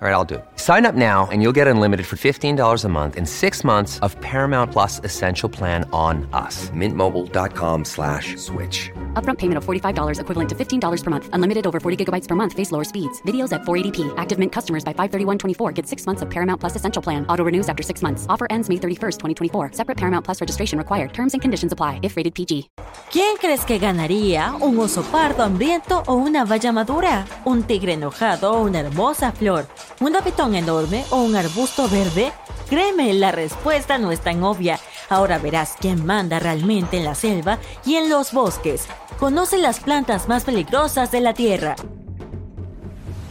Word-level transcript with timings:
All 0.00 0.06
right, 0.06 0.14
I'll 0.14 0.24
do 0.24 0.36
it. 0.36 0.44
Sign 0.54 0.86
up 0.86 0.94
now 0.94 1.26
and 1.32 1.42
you'll 1.42 1.56
get 1.60 1.66
unlimited 1.66 2.06
for 2.06 2.14
$15 2.14 2.84
a 2.84 2.88
month 2.88 3.16
in 3.16 3.26
six 3.26 3.64
months 3.64 3.98
of 3.98 4.14
Paramount 4.20 4.70
Plus 4.70 5.00
Essential 5.02 5.48
Plan 5.48 5.90
on 5.92 6.28
us. 6.32 6.70
Mintmobile.com 6.70 7.84
slash 7.84 8.36
switch. 8.36 8.92
Upfront 9.14 9.38
payment 9.38 9.58
of 9.58 9.64
$45 9.64 10.20
equivalent 10.20 10.48
to 10.50 10.54
$15 10.54 11.02
per 11.02 11.10
month. 11.10 11.28
Unlimited 11.32 11.66
over 11.66 11.80
40 11.80 12.04
gigabytes 12.04 12.28
per 12.28 12.36
month. 12.36 12.52
Face 12.52 12.70
lower 12.70 12.84
speeds. 12.84 13.20
Videos 13.22 13.52
at 13.52 13.62
480p. 13.62 14.14
Active 14.16 14.38
Mint 14.38 14.52
customers 14.52 14.84
by 14.84 14.92
531.24 14.92 15.74
get 15.74 15.84
six 15.84 16.06
months 16.06 16.22
of 16.22 16.30
Paramount 16.30 16.60
Plus 16.60 16.76
Essential 16.76 17.02
Plan. 17.02 17.26
Auto 17.28 17.42
renews 17.42 17.68
after 17.68 17.82
six 17.82 18.00
months. 18.00 18.24
Offer 18.28 18.46
ends 18.50 18.68
May 18.68 18.76
31st, 18.76 19.18
2024. 19.18 19.72
Separate 19.72 19.96
Paramount 19.96 20.24
Plus 20.24 20.40
registration 20.40 20.78
required. 20.78 21.12
Terms 21.12 21.32
and 21.32 21.42
conditions 21.42 21.72
apply 21.72 21.98
if 22.04 22.16
rated 22.16 22.36
PG. 22.36 22.70
¿Quién 23.10 23.36
crees 23.38 23.64
que 23.64 23.80
ganaría? 23.80 24.52
¿Un 24.60 24.78
oso 24.78 25.02
pardo 25.10 25.42
hambriento 25.42 26.04
o 26.06 26.14
una 26.14 26.44
valla 26.44 26.70
madura? 26.70 27.26
¿Un 27.44 27.64
tigre 27.64 27.94
enojado 27.94 28.52
o 28.52 28.62
una 28.62 28.78
hermosa 28.78 29.32
flor? 29.32 29.66
¿Un 30.00 30.14
apetón 30.14 30.54
enorme 30.54 31.04
o 31.10 31.22
un 31.22 31.34
arbusto 31.34 31.88
verde? 31.88 32.32
Créeme, 32.70 33.12
la 33.14 33.32
respuesta 33.32 33.98
no 33.98 34.12
es 34.12 34.20
tan 34.20 34.44
obvia. 34.44 34.78
Ahora 35.08 35.38
verás 35.38 35.74
quién 35.80 36.06
manda 36.06 36.38
realmente 36.38 36.98
en 36.98 37.04
la 37.04 37.16
selva 37.16 37.58
y 37.84 37.96
en 37.96 38.08
los 38.08 38.32
bosques. 38.32 38.86
Conoce 39.18 39.58
las 39.58 39.80
plantas 39.80 40.28
más 40.28 40.44
peligrosas 40.44 41.10
de 41.10 41.20
la 41.20 41.34
Tierra. 41.34 41.74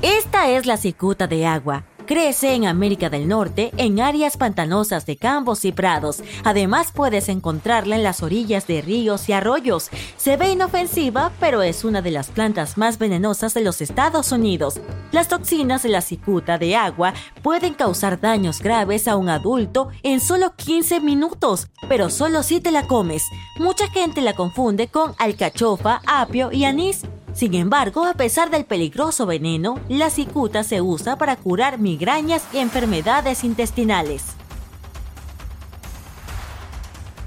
Esta 0.02 0.50
es 0.50 0.66
la 0.66 0.76
cicuta 0.76 1.28
de 1.28 1.46
agua. 1.46 1.86
Crece 2.08 2.54
en 2.54 2.66
América 2.66 3.10
del 3.10 3.28
Norte, 3.28 3.74
en 3.76 4.00
áreas 4.00 4.38
pantanosas 4.38 5.06
de 5.06 5.18
campos 5.18 5.66
y 5.66 5.74
prados. 5.74 6.24
Además 6.46 6.94
puedes 6.96 7.28
encontrarla 7.28 7.98
en 7.98 8.04
las 8.04 8.24
orillas 8.24 8.66
de 8.66 8.82
ríos 8.82 9.28
y 9.28 9.34
arroyos. 9.34 9.90
Se 10.16 10.38
ve 10.38 10.54
inofensiva, 10.54 11.34
pero 11.42 11.62
es 11.64 11.84
una 11.84 12.02
de 12.02 12.12
las 12.12 12.30
plantas 12.30 12.78
más 12.78 12.98
venenosas 12.98 13.54
de 13.54 13.60
los 13.60 13.82
Estados 13.82 14.32
Unidos. 14.32 14.80
Las 15.12 15.28
toxinas 15.28 15.84
de 15.84 15.90
la 15.90 16.00
cicuta 16.00 16.58
de 16.58 16.78
agua 16.78 17.14
pueden 17.44 17.74
causar 17.74 18.22
daños 18.22 18.62
graves 18.62 19.10
a 19.10 19.18
un 19.18 19.28
adulto 19.28 19.90
en 20.02 20.22
solo 20.22 20.56
15 20.56 21.02
minutos, 21.02 21.68
pero 21.90 22.10
solo 22.10 22.42
si 22.42 22.62
te 22.62 22.72
la 22.72 22.88
comes. 22.88 23.24
Mucha 23.58 23.90
gente 23.90 24.22
la 24.22 24.34
confunde 24.34 24.88
con 24.88 25.14
alcachofa, 25.18 26.00
apio 26.06 26.54
y 26.54 26.64
anís. 26.64 27.04
Sin 27.38 27.54
embargo, 27.54 28.04
a 28.04 28.16
pesar 28.16 28.50
del 28.50 28.66
peligroso 28.66 29.28
veneno, 29.28 29.80
la 29.90 30.10
cicuta 30.10 30.64
se 30.64 30.82
usa 30.82 31.18
para 31.18 31.36
curar 31.36 31.78
migrañas 31.78 32.42
y 32.52 32.58
enfermedades 32.58 33.44
intestinales. 33.44 34.24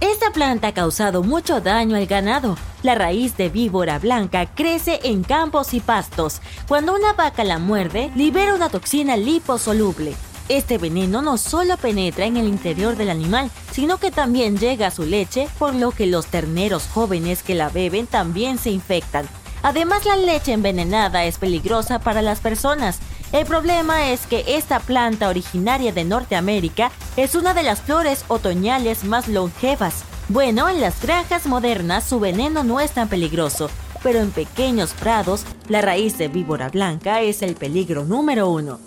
Esta 0.01 0.33
planta 0.33 0.69
ha 0.69 0.75
causado 0.75 1.23
mucho 1.23 1.61
daño 1.61 1.95
al 1.95 2.07
ganado. 2.07 2.59
La 2.83 2.97
raíz 2.97 3.37
de 3.37 3.51
víbora 3.51 4.01
blanca 4.01 4.47
crece 4.47 4.99
en 5.05 5.23
campos 5.23 5.75
y 5.75 5.81
pastos. 5.81 6.41
Cuando 6.67 6.93
una 6.93 7.13
vaca 7.13 7.45
la 7.45 7.61
muerde, 7.61 8.11
libera 8.17 8.57
una 8.57 8.69
toxina 8.69 9.17
liposoluble. 9.17 10.17
Este 10.49 10.79
veneno 10.79 11.23
no 11.23 11.39
solo 11.39 11.77
penetra 11.77 12.25
en 12.25 12.37
el 12.37 12.49
interior 12.49 12.97
del 12.97 13.11
animal, 13.11 13.49
sino 13.71 13.99
que 13.99 14.11
también 14.11 14.59
llega 14.59 14.89
a 14.89 14.91
su 14.91 15.05
leche, 15.05 15.47
por 15.57 15.73
lo 15.73 15.93
que 15.93 16.09
los 16.09 16.27
terneros 16.27 16.89
jóvenes 16.89 17.45
que 17.45 17.55
la 17.55 17.69
beben 17.69 18.09
también 18.09 18.59
se 18.59 18.71
infectan. 18.71 19.29
Además, 19.63 20.05
la 20.07 20.17
leche 20.17 20.53
envenenada 20.53 21.25
es 21.25 21.39
peligrosa 21.39 21.99
para 21.99 22.23
las 22.23 22.41
personas. 22.41 22.99
El 23.33 23.47
problema 23.47 24.11
es 24.11 24.27
que 24.27 24.45
esta 24.47 24.81
planta 24.81 25.29
originaria 25.29 25.93
de 25.93 26.05
Norteamérica 26.05 26.91
es 27.17 27.35
una 27.35 27.55
de 27.55 27.63
las 27.63 27.81
flores 27.81 28.25
otoñales 28.29 29.05
más 29.05 29.29
longevas. 29.29 30.03
Bueno, 30.29 30.69
en 30.69 30.81
las 30.81 31.01
granjas 31.01 31.47
modernas 31.47 32.05
su 32.05 32.19
veneno 32.21 32.65
no 32.65 32.81
es 32.81 32.93
tan 32.93 33.09
peligroso, 33.09 33.71
pero 34.03 34.21
en 34.21 34.31
pequeños 34.31 34.93
prados 34.93 35.45
la 35.69 35.81
raíz 35.81 36.19
de 36.19 36.29
víbora 36.29 36.69
blanca 36.69 37.21
es 37.21 37.43
el 37.43 37.55
peligro 37.55 38.05
número 38.05 38.49
uno. 38.49 38.81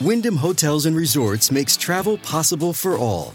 Wyndham 0.00 0.36
Hotels 0.36 0.86
and 0.86 0.96
Resorts 0.96 1.50
makes 1.50 1.76
travel 1.76 2.18
possible 2.18 2.72
for 2.72 2.96
all. 2.96 3.34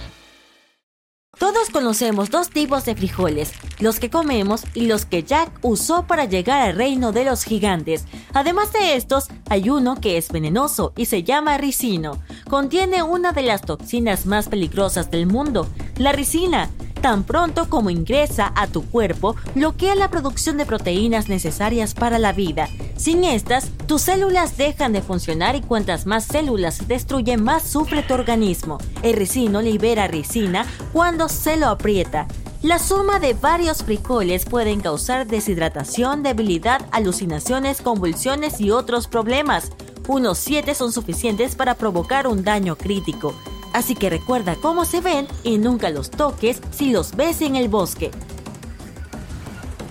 Todos 1.53 1.69
conocemos 1.69 2.29
dos 2.29 2.49
tipos 2.49 2.85
de 2.85 2.95
frijoles, 2.95 3.51
los 3.79 3.99
que 3.99 4.09
comemos 4.09 4.63
y 4.73 4.85
los 4.85 5.03
que 5.03 5.23
Jack 5.23 5.51
usó 5.63 6.07
para 6.07 6.23
llegar 6.23 6.61
al 6.61 6.77
reino 6.77 7.11
de 7.11 7.25
los 7.25 7.43
gigantes. 7.43 8.05
Además 8.33 8.71
de 8.71 8.95
estos, 8.95 9.27
hay 9.49 9.69
uno 9.69 9.99
que 9.99 10.15
es 10.15 10.31
venenoso 10.31 10.93
y 10.95 11.07
se 11.07 11.23
llama 11.23 11.57
ricino. 11.57 12.19
Contiene 12.49 13.03
una 13.03 13.33
de 13.33 13.41
las 13.41 13.63
toxinas 13.63 14.25
más 14.25 14.47
peligrosas 14.47 15.11
del 15.11 15.27
mundo, 15.27 15.67
la 15.97 16.13
ricina. 16.13 16.69
Tan 17.01 17.23
pronto 17.23 17.67
como 17.67 17.89
ingresa 17.89 18.53
a 18.55 18.67
tu 18.67 18.83
cuerpo, 18.85 19.35
bloquea 19.55 19.95
la 19.95 20.11
producción 20.11 20.57
de 20.57 20.67
proteínas 20.67 21.29
necesarias 21.29 21.95
para 21.95 22.19
la 22.19 22.31
vida. 22.31 22.69
Sin 22.95 23.23
estas, 23.23 23.71
tus 23.87 24.03
células 24.03 24.55
dejan 24.55 24.93
de 24.93 25.01
funcionar 25.01 25.55
y 25.55 25.61
cuantas 25.61 26.05
más 26.05 26.25
células 26.25 26.75
se 26.75 26.85
destruyen, 26.85 27.43
más 27.43 27.63
sufre 27.63 28.03
tu 28.03 28.13
organismo. 28.13 28.77
El 29.01 29.15
ricino 29.15 29.63
libera 29.63 30.05
ricina 30.05 30.67
cuando 30.93 31.27
se 31.27 31.57
lo 31.57 31.69
aprieta. 31.69 32.27
La 32.61 32.77
suma 32.77 33.17
de 33.17 33.33
varios 33.33 33.81
frijoles 33.83 34.45
pueden 34.45 34.81
causar 34.81 35.25
deshidratación, 35.25 36.21
debilidad, 36.21 36.87
alucinaciones, 36.91 37.81
convulsiones 37.81 38.61
y 38.61 38.69
otros 38.69 39.07
problemas. 39.07 39.71
Unos 40.07 40.37
7 40.37 40.75
son 40.75 40.91
suficientes 40.91 41.55
para 41.55 41.73
provocar 41.73 42.27
un 42.27 42.43
daño 42.43 42.75
crítico. 42.75 43.33
Así 43.73 43.95
que 43.95 44.09
recuerda 44.09 44.55
cómo 44.55 44.85
se 44.85 45.01
ven 45.01 45.27
y 45.43 45.57
nunca 45.57 45.89
los 45.89 46.11
toques 46.11 46.61
si 46.71 46.91
los 46.91 47.15
ves 47.15 47.41
en 47.41 47.55
el 47.55 47.69
bosque. 47.69 48.11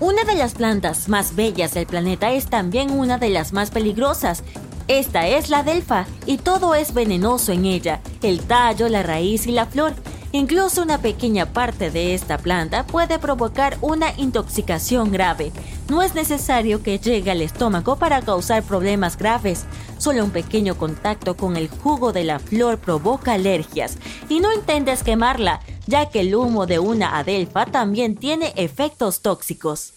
Una 0.00 0.24
de 0.24 0.34
las 0.34 0.54
plantas 0.54 1.08
más 1.08 1.36
bellas 1.36 1.74
del 1.74 1.86
planeta 1.86 2.32
es 2.32 2.46
también 2.46 2.90
una 2.90 3.18
de 3.18 3.28
las 3.28 3.52
más 3.52 3.70
peligrosas. 3.70 4.42
Esta 4.88 5.28
es 5.28 5.50
la 5.50 5.62
delfa 5.62 6.06
y 6.24 6.38
todo 6.38 6.74
es 6.74 6.94
venenoso 6.94 7.52
en 7.52 7.66
ella, 7.66 8.00
el 8.22 8.40
tallo, 8.40 8.88
la 8.88 9.02
raíz 9.02 9.46
y 9.46 9.52
la 9.52 9.66
flor. 9.66 9.94
Incluso 10.32 10.82
una 10.82 10.98
pequeña 10.98 11.46
parte 11.46 11.90
de 11.90 12.14
esta 12.14 12.38
planta 12.38 12.86
puede 12.86 13.18
provocar 13.18 13.76
una 13.80 14.12
intoxicación 14.16 15.10
grave. 15.10 15.50
No 15.88 16.02
es 16.02 16.14
necesario 16.14 16.84
que 16.84 17.00
llegue 17.00 17.32
al 17.32 17.42
estómago 17.42 17.96
para 17.96 18.22
causar 18.22 18.62
problemas 18.62 19.18
graves. 19.18 19.64
Solo 19.98 20.24
un 20.24 20.30
pequeño 20.30 20.76
contacto 20.76 21.36
con 21.36 21.56
el 21.56 21.68
jugo 21.68 22.12
de 22.12 22.22
la 22.22 22.38
flor 22.38 22.78
provoca 22.78 23.32
alergias. 23.32 23.98
Y 24.28 24.38
no 24.38 24.52
intentes 24.52 25.02
quemarla, 25.02 25.60
ya 25.88 26.10
que 26.10 26.20
el 26.20 26.32
humo 26.36 26.66
de 26.66 26.78
una 26.78 27.18
adelfa 27.18 27.66
también 27.66 28.14
tiene 28.14 28.52
efectos 28.54 29.22
tóxicos. 29.22 29.94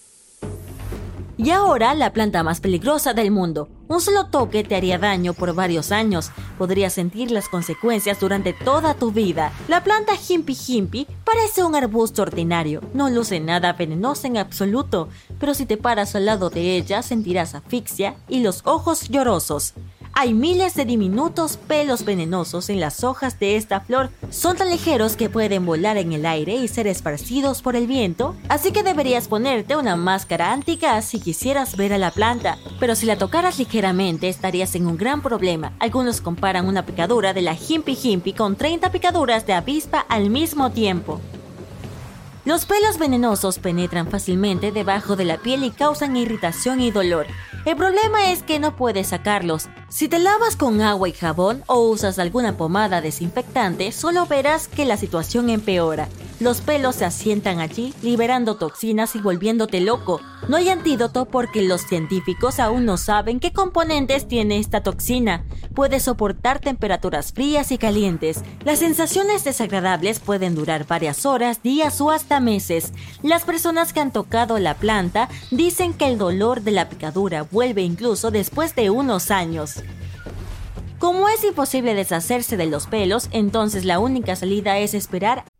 Y 1.37 1.51
ahora 1.51 1.93
la 1.93 2.11
planta 2.11 2.41
más 2.41 2.59
peligrosa 2.59 3.13
del 3.13 3.29
mundo. 3.29 3.69
Un 3.87 3.99
solo 3.99 4.27
toque 4.27 4.63
te 4.63 4.75
haría 4.75 4.97
daño 4.97 5.33
por 5.33 5.53
varios 5.53 5.91
años. 5.91 6.31
Podrías 6.57 6.93
sentir 6.93 7.31
las 7.31 7.49
consecuencias 7.49 8.19
durante 8.19 8.53
toda 8.53 8.93
tu 8.93 9.11
vida. 9.11 9.51
La 9.67 9.83
planta 9.83 10.13
Himpy 10.15 10.57
Himpy 10.67 11.07
parece 11.23 11.63
un 11.63 11.75
arbusto 11.75 12.21
ordinario. 12.21 12.81
No 12.93 13.09
luce 13.09 13.39
nada 13.39 13.73
venenosa 13.73 14.27
en 14.27 14.37
absoluto, 14.37 15.09
pero 15.39 15.53
si 15.53 15.65
te 15.65 15.77
paras 15.77 16.15
al 16.15 16.25
lado 16.25 16.49
de 16.49 16.77
ella 16.77 17.01
sentirás 17.01 17.55
asfixia 17.55 18.15
y 18.29 18.39
los 18.39 18.61
ojos 18.65 19.09
llorosos. 19.09 19.73
Hay 20.15 20.35
miles 20.35 20.75
de 20.75 20.85
diminutos 20.85 21.57
pelos 21.57 22.05
venenosos 22.05 22.69
en 22.69 22.79
las 22.79 23.03
hojas 23.03 23.39
de 23.39 23.55
esta 23.55 23.81
flor. 23.81 24.11
Son 24.29 24.55
tan 24.55 24.69
ligeros 24.69 25.15
que 25.15 25.27
pueden 25.27 25.65
volar 25.65 25.97
en 25.97 26.13
el 26.13 26.27
aire 26.27 26.53
y 26.55 26.67
ser 26.67 26.85
esparcidos 26.85 27.63
por 27.63 27.75
el 27.75 27.87
viento, 27.87 28.35
así 28.47 28.71
que 28.71 28.83
deberías 28.83 29.27
ponerte 29.27 29.75
una 29.75 29.95
máscara 29.95 30.53
antigas 30.53 31.05
si 31.05 31.19
quisieras 31.19 31.75
ver 31.77 31.93
a 31.93 31.97
la 31.97 32.11
planta. 32.11 32.59
Pero 32.79 32.93
si 32.95 33.07
la 33.07 33.17
tocaras 33.17 33.57
ligeramente 33.57 34.29
estarías 34.29 34.75
en 34.75 34.85
un 34.85 34.97
gran 34.97 35.23
problema. 35.23 35.73
Algunos 35.79 36.21
comparan 36.21 36.67
una 36.67 36.85
picadura 36.85 37.33
de 37.33 37.41
la 37.41 37.55
Himpy 37.55 37.97
Himpy 38.01 38.33
con 38.33 38.55
30 38.55 38.91
picaduras 38.91 39.47
de 39.47 39.53
avispa 39.53 40.05
al 40.09 40.29
mismo 40.29 40.71
tiempo. 40.71 41.21
Los 42.45 42.65
pelos 42.65 42.99
venenosos 42.99 43.57
penetran 43.57 44.09
fácilmente 44.11 44.71
debajo 44.71 45.15
de 45.15 45.25
la 45.25 45.37
piel 45.37 45.63
y 45.63 45.71
causan 45.71 46.17
irritación 46.17 46.81
y 46.81 46.91
dolor. 46.91 47.25
El 47.65 47.77
problema 47.77 48.29
es 48.29 48.43
que 48.43 48.59
no 48.59 48.75
puedes 48.75 49.07
sacarlos. 49.07 49.69
Si 49.87 50.09
te 50.09 50.19
lavas 50.19 50.57
con 50.57 50.81
agua 50.81 51.07
y 51.07 51.13
jabón 51.13 51.63
o 51.67 51.79
usas 51.79 52.19
alguna 52.19 52.57
pomada 52.57 52.99
desinfectante, 52.99 53.93
solo 53.93 54.25
verás 54.25 54.67
que 54.67 54.85
la 54.85 54.97
situación 54.97 55.49
empeora. 55.49 56.09
Los 56.43 56.59
pelos 56.59 56.97
se 56.97 57.05
asientan 57.05 57.61
allí, 57.61 57.93
liberando 58.01 58.57
toxinas 58.57 59.15
y 59.15 59.19
volviéndote 59.19 59.79
loco. 59.79 60.19
No 60.49 60.57
hay 60.57 60.67
antídoto 60.67 61.23
porque 61.23 61.61
los 61.61 61.83
científicos 61.83 62.59
aún 62.59 62.83
no 62.83 62.97
saben 62.97 63.39
qué 63.39 63.53
componentes 63.53 64.27
tiene 64.27 64.59
esta 64.59 64.83
toxina. 64.83 65.45
Puede 65.73 66.01
soportar 66.01 66.59
temperaturas 66.59 67.31
frías 67.31 67.71
y 67.71 67.77
calientes. 67.77 68.41
Las 68.65 68.79
sensaciones 68.79 69.45
desagradables 69.45 70.19
pueden 70.19 70.53
durar 70.53 70.85
varias 70.85 71.25
horas, 71.25 71.63
días 71.63 72.01
o 72.01 72.11
hasta 72.11 72.41
meses. 72.41 72.91
Las 73.21 73.45
personas 73.45 73.93
que 73.93 74.01
han 74.01 74.11
tocado 74.11 74.59
la 74.59 74.73
planta 74.73 75.29
dicen 75.49 75.93
que 75.93 76.07
el 76.07 76.17
dolor 76.17 76.59
de 76.59 76.71
la 76.71 76.89
picadura 76.89 77.43
vuelve 77.43 77.83
incluso 77.83 78.31
después 78.31 78.75
de 78.75 78.89
unos 78.89 79.31
años. 79.31 79.81
Como 80.99 81.29
es 81.29 81.41
imposible 81.45 81.95
deshacerse 81.95 82.57
de 82.57 82.65
los 82.65 82.87
pelos, 82.87 83.29
entonces 83.31 83.85
la 83.85 83.99
única 83.99 84.35
salida 84.35 84.77
es 84.79 84.93
esperar 84.93 85.45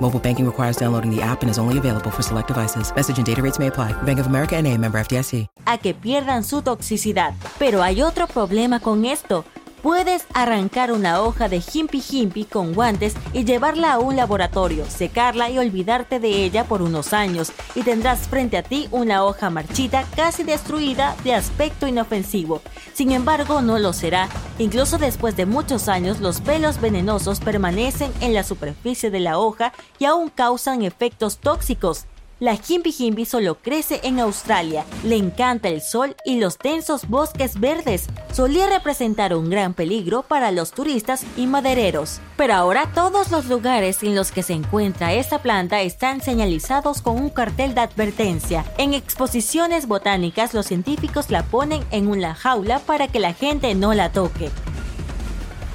Mobile 0.00 0.18
banking 0.18 0.46
requires 0.46 0.76
downloading 0.76 1.14
the 1.14 1.22
app 1.22 1.42
and 1.42 1.50
is 1.50 1.58
only 1.58 1.78
available 1.78 2.10
for 2.10 2.22
select 2.22 2.48
devices. 2.48 2.92
Message 2.94 3.18
and 3.18 3.26
data 3.26 3.40
rates 3.42 3.58
may 3.58 3.68
apply. 3.68 3.92
Bank 4.02 4.18
of 4.18 4.26
America 4.26 4.56
and 4.56 4.66
a 4.66 4.76
member 4.76 4.98
FDIC. 4.98 5.46
a 5.66 5.78
que 5.78 5.94
pierdan 5.94 6.42
su 6.42 6.62
toxicidad. 6.62 7.34
Pero 7.58 7.82
hay 7.82 8.02
otro 8.02 8.26
problema 8.26 8.80
con 8.80 9.04
esto. 9.04 9.44
Puedes 9.82 10.26
arrancar 10.34 10.92
una 10.92 11.22
hoja 11.22 11.48
de 11.48 11.62
Himpy 11.72 12.02
Himpy 12.06 12.44
con 12.44 12.74
guantes 12.74 13.14
y 13.32 13.44
llevarla 13.44 13.94
a 13.94 13.98
un 13.98 14.14
laboratorio, 14.14 14.84
secarla 14.84 15.48
y 15.48 15.58
olvidarte 15.58 16.20
de 16.20 16.44
ella 16.44 16.64
por 16.64 16.82
unos 16.82 17.14
años, 17.14 17.50
y 17.74 17.82
tendrás 17.82 18.28
frente 18.28 18.58
a 18.58 18.62
ti 18.62 18.88
una 18.90 19.24
hoja 19.24 19.48
marchita, 19.48 20.04
casi 20.14 20.42
destruida, 20.42 21.16
de 21.24 21.34
aspecto 21.34 21.86
inofensivo. 21.86 22.60
Sin 22.92 23.10
embargo, 23.10 23.62
no 23.62 23.78
lo 23.78 23.94
será. 23.94 24.28
Incluso 24.58 24.98
después 24.98 25.34
de 25.36 25.46
muchos 25.46 25.88
años, 25.88 26.20
los 26.20 26.42
pelos 26.42 26.78
venenosos 26.78 27.40
permanecen 27.40 28.12
en 28.20 28.34
la 28.34 28.44
superficie 28.44 29.10
de 29.10 29.20
la 29.20 29.38
hoja 29.38 29.72
y 29.98 30.04
aún 30.04 30.28
causan 30.28 30.82
efectos 30.82 31.38
tóxicos. 31.38 32.04
La 32.40 32.54
Himpy 32.54 32.94
Himpy 32.98 33.26
solo 33.26 33.58
crece 33.60 34.00
en 34.02 34.18
Australia, 34.18 34.86
le 35.04 35.16
encanta 35.16 35.68
el 35.68 35.82
sol 35.82 36.16
y 36.24 36.40
los 36.40 36.56
densos 36.56 37.06
bosques 37.06 37.60
verdes. 37.60 38.06
Solía 38.32 38.66
representar 38.66 39.36
un 39.36 39.50
gran 39.50 39.74
peligro 39.74 40.22
para 40.22 40.50
los 40.50 40.70
turistas 40.70 41.26
y 41.36 41.46
madereros. 41.46 42.18
Pero 42.38 42.54
ahora 42.54 42.90
todos 42.94 43.30
los 43.30 43.44
lugares 43.44 44.02
en 44.02 44.14
los 44.14 44.32
que 44.32 44.42
se 44.42 44.54
encuentra 44.54 45.12
esta 45.12 45.42
planta 45.42 45.82
están 45.82 46.22
señalizados 46.22 47.02
con 47.02 47.18
un 47.18 47.28
cartel 47.28 47.74
de 47.74 47.82
advertencia. 47.82 48.64
En 48.78 48.94
exposiciones 48.94 49.86
botánicas 49.86 50.54
los 50.54 50.64
científicos 50.64 51.28
la 51.28 51.42
ponen 51.42 51.84
en 51.90 52.08
una 52.08 52.34
jaula 52.34 52.78
para 52.78 53.06
que 53.08 53.20
la 53.20 53.34
gente 53.34 53.74
no 53.74 53.92
la 53.92 54.12
toque. 54.12 54.48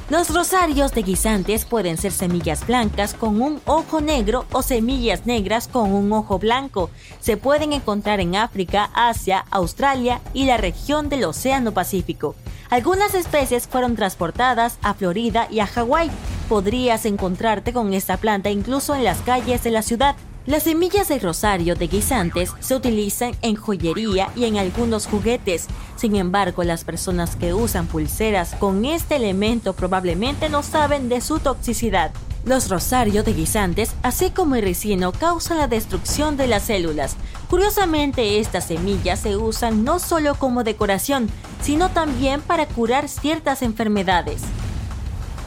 Los 0.08 0.32
rosarios 0.32 0.92
de 0.92 1.02
guisantes 1.02 1.66
pueden 1.66 1.98
ser 1.98 2.12
semillas 2.12 2.68
blancas 2.68 3.16
con 3.16 3.42
un 3.42 3.60
ojo 3.66 4.02
negro 4.02 4.46
o 4.52 4.62
semillas 4.62 5.26
negras 5.26 5.68
con 5.68 5.92
un 5.92 6.14
ojo 6.14 6.38
blanco. 6.38 6.92
Se 7.20 7.38
pueden 7.38 7.74
encontrar 7.74 8.20
en 8.20 8.36
África, 8.36 8.92
Asia, 8.94 9.46
Australia 9.50 10.22
y 10.32 10.46
la 10.46 10.58
región 10.58 11.10
del 11.10 11.24
Océano 11.24 11.72
Pacífico. 11.72 12.36
Algunas 12.70 13.16
especies 13.16 13.68
fueron 13.68 13.96
transportadas 13.96 14.78
a 14.84 14.94
Florida 14.94 15.48
y 15.50 15.60
a 15.60 15.66
Hawái. 15.66 16.12
Podrías 16.50 17.08
encontrarte 17.08 17.74
con 17.74 17.92
esta 17.92 18.18
planta 18.18 18.52
incluso 18.52 18.94
en 18.94 19.06
las 19.06 19.22
calles 19.22 19.64
de 19.64 19.72
la 19.72 19.82
ciudad. 19.82 20.16
Las 20.46 20.62
semillas 20.62 21.08
de 21.08 21.18
rosario 21.18 21.76
de 21.76 21.88
guisantes 21.88 22.52
se 22.60 22.76
utilizan 22.76 23.36
en 23.42 23.56
joyería 23.56 24.30
y 24.36 24.46
en 24.46 24.58
algunos 24.58 25.08
juguetes. 25.08 25.66
Sin 25.96 26.16
embargo, 26.16 26.64
las 26.64 26.84
personas 26.84 27.36
que 27.36 27.56
usan 27.56 27.88
pulseras 27.88 28.54
con 28.54 28.86
este 28.86 29.16
elemento 29.16 29.74
probablemente 29.74 30.48
no 30.50 30.62
saben 30.62 31.10
de 31.10 31.22
su 31.22 31.40
toxicidad. 31.40 32.12
Los 32.46 32.70
rosario 32.70 33.24
de 33.24 33.34
guisantes, 33.34 33.96
así 34.04 34.30
como 34.30 34.54
el 34.54 34.62
ricino, 34.62 35.12
causan 35.14 35.58
la 35.58 35.68
destrucción 35.68 36.38
de 36.38 36.46
las 36.46 36.62
células. 36.62 37.16
Curiosamente, 37.50 38.40
estas 38.40 38.68
semillas 38.68 39.22
se 39.22 39.38
usan 39.38 39.84
no 39.84 39.98
solo 39.98 40.36
como 40.36 40.64
decoración, 40.64 41.28
sino 41.64 41.90
también 41.90 42.42
para 42.42 42.68
curar 42.68 43.10
ciertas 43.10 43.64
enfermedades. 43.64 44.44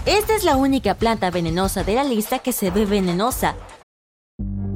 Esta 0.06 0.35
es 0.35 0.43
la 0.43 0.56
única 0.56 0.94
planta 0.94 1.31
venenosa 1.31 1.85
de 1.85 1.94
la 1.94 2.03
lista 2.03 2.41
que 2.41 2.51
se 2.51 2.73
ve 2.73 2.85
venenosa. 2.85 3.55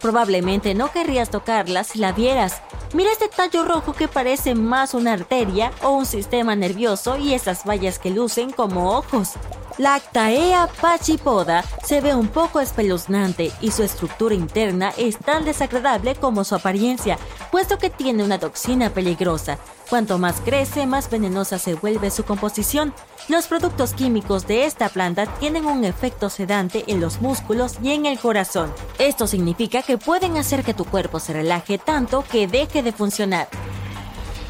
Probablemente 0.00 0.74
no 0.74 0.90
querrías 0.90 1.30
tocarla 1.30 1.84
si 1.84 1.98
la 1.98 2.12
vieras. 2.12 2.62
Mira 2.94 3.12
este 3.12 3.28
tallo 3.28 3.64
rojo 3.64 3.92
que 3.92 4.08
parece 4.08 4.54
más 4.54 4.94
una 4.94 5.12
arteria 5.12 5.70
o 5.82 5.90
un 5.90 6.06
sistema 6.06 6.56
nervioso 6.56 7.18
y 7.18 7.34
esas 7.34 7.64
vallas 7.64 7.98
que 7.98 8.10
lucen 8.10 8.50
como 8.50 8.96
ojos. 8.96 9.34
La 9.78 9.94
Actaea 9.94 10.68
pachypoda 10.80 11.64
se 11.84 12.00
ve 12.00 12.14
un 12.14 12.28
poco 12.28 12.60
espeluznante 12.60 13.50
y 13.60 13.70
su 13.70 13.82
estructura 13.82 14.34
interna 14.34 14.92
es 14.98 15.16
tan 15.16 15.44
desagradable 15.44 16.16
como 16.16 16.44
su 16.44 16.54
apariencia, 16.54 17.18
puesto 17.50 17.78
que 17.78 17.88
tiene 17.88 18.24
una 18.24 18.38
toxina 18.38 18.90
peligrosa. 18.90 19.58
Cuanto 19.88 20.18
más 20.18 20.40
crece, 20.44 20.86
más 20.86 21.08
venenosa 21.08 21.58
se 21.58 21.74
vuelve 21.74 22.10
su 22.10 22.24
composición. 22.24 22.92
Los 23.28 23.46
productos 23.46 23.94
químicos 23.94 24.46
de 24.46 24.66
esta 24.66 24.88
planta 24.88 25.26
tienen 25.38 25.66
un 25.66 25.84
efecto 25.84 26.30
sedante 26.30 26.84
en 26.86 27.00
los 27.00 27.20
músculos 27.20 27.76
y 27.82 27.92
en 27.92 28.06
el 28.06 28.18
corazón. 28.18 28.72
Esto 28.98 29.26
significa 29.26 29.82
que 29.82 29.98
pueden 29.98 30.36
hacer 30.36 30.62
que 30.62 30.74
tu 30.74 30.84
cuerpo 30.84 31.20
se 31.20 31.32
relaje 31.32 31.78
tanto 31.78 32.24
que 32.30 32.46
deje 32.46 32.82
de 32.82 32.92
funcionar. 32.92 33.48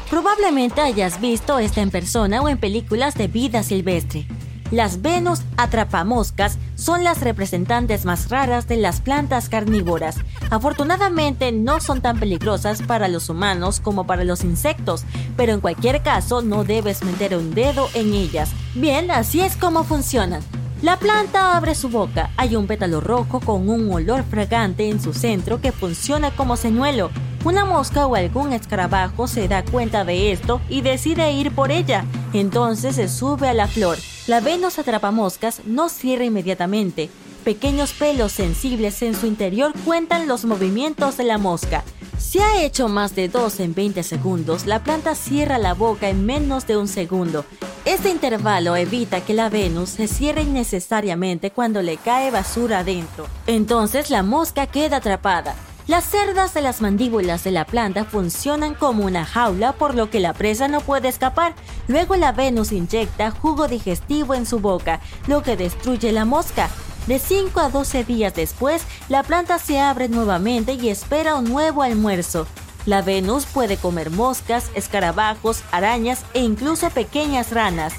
Probablemente 0.09 0.81
hayas 0.81 1.21
visto 1.21 1.57
esta 1.57 1.81
en 1.81 1.89
persona 1.89 2.41
o 2.41 2.49
en 2.49 2.59
películas 2.59 3.15
de 3.15 3.27
vida 3.27 3.63
silvestre. 3.63 4.27
Las 4.71 5.01
Venus 5.01 5.41
atrapamoscas 5.57 6.57
son 6.75 7.03
las 7.03 7.19
representantes 7.19 8.05
más 8.05 8.29
raras 8.29 8.69
de 8.69 8.77
las 8.77 9.01
plantas 9.01 9.49
carnívoras. 9.49 10.15
Afortunadamente 10.49 11.51
no 11.51 11.81
son 11.81 11.99
tan 11.99 12.17
peligrosas 12.19 12.81
para 12.81 13.09
los 13.09 13.27
humanos 13.29 13.81
como 13.81 14.07
para 14.07 14.23
los 14.23 14.45
insectos, 14.45 15.03
pero 15.35 15.51
en 15.51 15.59
cualquier 15.59 16.01
caso 16.03 16.41
no 16.41 16.63
debes 16.63 17.03
meter 17.03 17.35
un 17.35 17.53
dedo 17.53 17.89
en 17.93 18.13
ellas. 18.13 18.51
Bien, 18.73 19.11
así 19.11 19.41
es 19.41 19.57
como 19.57 19.83
funcionan. 19.83 20.41
La 20.81 20.97
planta 20.97 21.57
abre 21.57 21.75
su 21.75 21.89
boca, 21.89 22.31
hay 22.37 22.55
un 22.55 22.65
pétalo 22.65 23.01
rojo 23.01 23.41
con 23.41 23.69
un 23.69 23.91
olor 23.91 24.23
fragante 24.23 24.89
en 24.89 25.01
su 25.01 25.13
centro 25.13 25.59
que 25.59 25.73
funciona 25.73 26.31
como 26.31 26.55
señuelo. 26.55 27.11
Una 27.43 27.65
mosca 27.65 28.07
o 28.07 28.15
algún 28.15 28.53
escarabajo 28.53 29.27
se 29.27 29.49
da 29.49 29.65
cuenta 29.65 30.05
de 30.05 30.31
esto 30.31 30.61
y 30.69 30.81
decide 30.81 31.33
ir 31.33 31.53
por 31.53 31.71
ella. 31.71 32.05
Entonces 32.33 32.95
se 32.95 33.09
sube 33.09 33.49
a 33.49 33.53
la 33.53 33.67
flor. 33.67 33.97
La 34.31 34.39
Venus 34.39 34.79
atrapamoscas 34.79 35.63
no 35.65 35.89
cierra 35.89 36.23
inmediatamente. 36.23 37.09
Pequeños 37.43 37.91
pelos 37.91 38.31
sensibles 38.31 39.01
en 39.01 39.13
su 39.13 39.25
interior 39.25 39.73
cuentan 39.83 40.25
los 40.25 40.45
movimientos 40.45 41.17
de 41.17 41.25
la 41.25 41.37
mosca. 41.37 41.83
Si 42.17 42.39
ha 42.39 42.63
hecho 42.63 42.87
más 42.87 43.13
de 43.13 43.27
2 43.27 43.59
en 43.59 43.73
20 43.73 44.03
segundos, 44.03 44.65
la 44.67 44.85
planta 44.85 45.15
cierra 45.15 45.57
la 45.57 45.73
boca 45.73 46.07
en 46.07 46.25
menos 46.25 46.65
de 46.65 46.77
un 46.77 46.87
segundo. 46.87 47.43
Este 47.83 48.09
intervalo 48.09 48.77
evita 48.77 49.19
que 49.19 49.33
la 49.33 49.49
Venus 49.49 49.89
se 49.89 50.07
cierre 50.07 50.43
innecesariamente 50.43 51.51
cuando 51.51 51.81
le 51.81 51.97
cae 51.97 52.31
basura 52.31 52.79
adentro. 52.79 53.27
Entonces 53.47 54.09
la 54.09 54.23
mosca 54.23 54.65
queda 54.65 54.97
atrapada. 54.97 55.55
Las 55.91 56.05
cerdas 56.05 56.53
de 56.53 56.61
las 56.61 56.79
mandíbulas 56.79 57.43
de 57.43 57.51
la 57.51 57.65
planta 57.65 58.05
funcionan 58.05 58.75
como 58.75 59.03
una 59.03 59.25
jaula 59.25 59.73
por 59.73 59.93
lo 59.93 60.09
que 60.09 60.21
la 60.21 60.31
presa 60.31 60.69
no 60.69 60.79
puede 60.79 61.09
escapar. 61.09 61.53
Luego 61.89 62.15
la 62.15 62.31
Venus 62.31 62.71
inyecta 62.71 63.31
jugo 63.31 63.67
digestivo 63.67 64.33
en 64.33 64.45
su 64.45 64.59
boca, 64.59 65.01
lo 65.27 65.43
que 65.43 65.57
destruye 65.57 66.13
la 66.13 66.23
mosca. 66.23 66.69
De 67.07 67.19
5 67.19 67.59
a 67.59 67.67
12 67.67 68.05
días 68.05 68.33
después, 68.33 68.83
la 69.09 69.23
planta 69.23 69.59
se 69.59 69.81
abre 69.81 70.07
nuevamente 70.07 70.75
y 70.75 70.87
espera 70.87 71.35
un 71.35 71.49
nuevo 71.49 71.83
almuerzo. 71.83 72.47
La 72.85 73.01
Venus 73.01 73.45
puede 73.45 73.75
comer 73.75 74.11
moscas, 74.11 74.71
escarabajos, 74.75 75.61
arañas 75.73 76.23
e 76.33 76.39
incluso 76.39 76.89
pequeñas 76.91 77.51
ranas. 77.51 77.95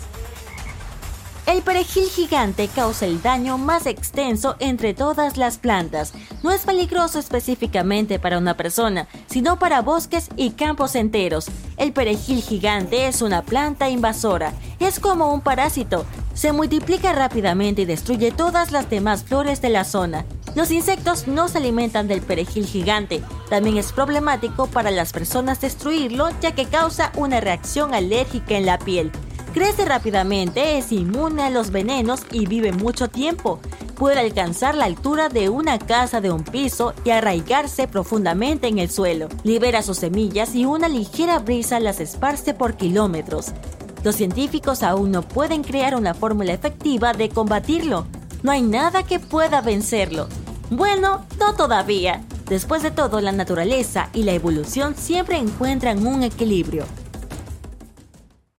El 1.45 1.61
perejil 1.63 2.09
gigante 2.09 2.69
causa 2.69 3.05
el 3.05 3.21
daño 3.21 3.59
más 3.59 3.87
extenso 3.87 4.55
entre 4.61 4.95
todas 4.95 5.37
las 5.37 5.59
plantas. 5.59 6.13
No 6.45 6.53
es 6.53 6.63
peligroso 6.63 7.19
específicamente 7.19 8.21
para 8.21 8.39
una 8.39 8.57
persona, 8.57 9.09
sino 9.27 9.59
para 9.59 9.83
bosques 9.83 10.29
y 10.37 10.51
campos 10.51 10.95
enteros. 10.95 11.47
El 11.77 11.93
perejil 11.93 12.43
gigante 12.43 13.09
es 13.09 13.23
una 13.23 13.43
planta 13.43 13.91
invasora. 13.91 14.53
Es 14.79 15.01
como 15.01 15.35
un 15.35 15.41
parásito. 15.41 16.07
Se 16.33 16.53
multiplica 16.53 17.13
rápidamente 17.13 17.83
y 17.83 17.87
destruye 17.87 18.31
todas 18.31 18.71
las 18.71 18.89
demás 18.89 19.25
flores 19.25 19.61
de 19.61 19.71
la 19.71 19.85
zona. 19.85 20.25
Los 20.55 20.71
insectos 20.71 21.27
no 21.27 21.49
se 21.49 21.59
alimentan 21.59 22.09
del 22.09 22.23
perejil 22.23 22.67
gigante. 22.67 23.23
También 23.51 23.79
es 23.79 23.93
problemático 23.93 24.69
para 24.69 24.91
las 24.91 25.13
personas 25.13 25.61
destruirlo 25.61 26.29
ya 26.41 26.53
que 26.55 26.67
causa 26.67 27.11
una 27.17 27.41
reacción 27.41 27.95
alérgica 27.95 28.55
en 28.55 28.67
la 28.67 28.79
piel. 28.79 29.11
Crece 29.53 29.85
rápidamente, 29.85 30.79
es 30.79 30.93
inmune 30.93 31.43
a 31.43 31.51
los 31.51 31.71
venenos 31.71 32.23
y 32.31 32.47
vive 32.47 32.73
mucho 32.73 33.09
tiempo. 33.09 33.61
Puede 33.97 34.19
alcanzar 34.19 34.75
la 34.75 34.87
altura 34.87 35.29
de 35.29 35.51
una 35.51 35.79
casa 35.79 36.23
de 36.23 36.31
un 36.31 36.43
piso 36.43 36.95
y 37.05 37.11
arraigarse 37.11 37.87
profundamente 37.87 38.69
en 38.69 38.79
el 38.79 38.91
suelo. 38.91 39.29
Libera 39.45 39.83
sus 39.83 39.99
semillas 39.99 40.55
y 40.55 40.65
una 40.65 40.89
ligera 40.89 41.39
brisa 41.39 41.81
las 41.81 42.01
esparce 42.01 42.55
por 42.55 42.79
kilómetros. 42.79 43.53
Los 44.03 44.17
científicos 44.17 44.83
aún 44.83 45.11
no 45.11 45.21
pueden 45.21 45.63
crear 45.63 45.97
una 45.97 46.15
fórmula 46.15 46.55
efectiva 46.55 47.13
de 47.13 47.29
combatirlo. 47.29 48.07
No 48.43 48.53
hay 48.53 48.63
nada 48.63 49.03
que 49.03 49.21
pueda 49.21 49.61
vencerlo. 49.61 50.29
Bueno, 50.71 51.27
no 51.39 51.55
todavía. 51.57 52.25
Después 52.49 52.83
de 52.83 52.91
todo, 52.91 53.21
la 53.21 53.33
naturaleza 53.33 54.09
y 54.15 54.23
la 54.23 54.33
evolución 54.33 54.95
siempre 54.97 55.37
encuentran 55.37 56.07
un 56.07 56.23
equilibrio. 56.23 56.87